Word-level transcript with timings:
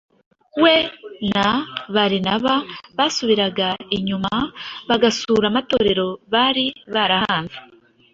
we 0.63 0.75
na 1.33 1.47
Barinaba 1.95 2.53
basubiraga 2.97 3.67
inyuma 3.95 4.33
bagasura 4.89 5.45
amatorero 5.51 6.07
bari 6.33 6.65
barahanze, 6.93 7.57